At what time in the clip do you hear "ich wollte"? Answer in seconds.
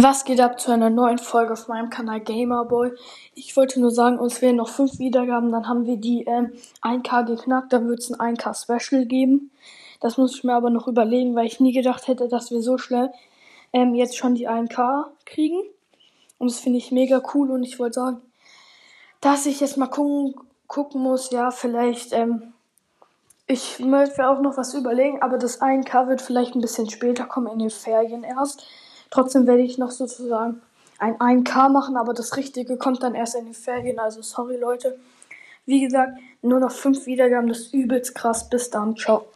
3.34-3.80, 17.64-17.94